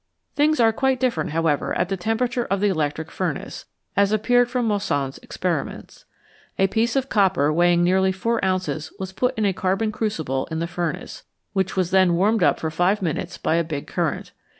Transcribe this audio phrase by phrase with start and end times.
[0.33, 3.65] Things are quite different, however, at the temperature of the electric furnace,
[3.95, 6.05] as appeared from Moissan's experiments.
[6.57, 10.57] A piece of copper weighing nearly four ounces was put in a carbon crucible in
[10.57, 11.21] the furnace,
[11.53, 14.31] which was then warmed up for five minutes by a big current.